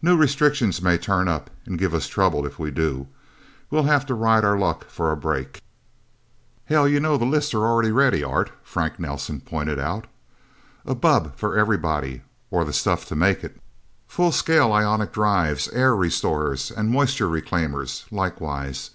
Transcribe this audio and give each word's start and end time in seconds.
New 0.00 0.16
restrictions 0.16 0.80
may 0.80 0.96
turn 0.96 1.28
up, 1.28 1.50
and 1.66 1.78
give 1.78 1.92
us 1.92 2.08
trouble, 2.08 2.46
if 2.46 2.58
we 2.58 2.70
do. 2.70 3.06
We'll 3.70 3.82
have 3.82 4.06
to 4.06 4.14
ride 4.14 4.42
our 4.42 4.56
luck 4.58 4.86
for 4.88 5.12
a 5.12 5.14
break." 5.16 5.60
"Hell 6.64 6.88
you 6.88 7.00
know 7.00 7.18
the 7.18 7.26
lists 7.26 7.52
are 7.52 7.76
ready, 7.92 8.24
Art," 8.24 8.50
Frank 8.62 8.98
Nelsen 8.98 9.42
pointed 9.42 9.78
out. 9.78 10.06
"A 10.86 10.94
bubb 10.94 11.36
for 11.36 11.54
everybody 11.58 12.22
or 12.50 12.64
the 12.64 12.72
stuff 12.72 13.04
to 13.08 13.14
make 13.14 13.44
it. 13.44 13.60
Full 14.06 14.32
scale 14.32 14.72
ionic 14.72 15.12
drives, 15.12 15.68
air 15.68 15.94
restorers 15.94 16.70
and 16.70 16.88
moisture 16.88 17.28
reclaimers, 17.28 18.06
likewise. 18.10 18.92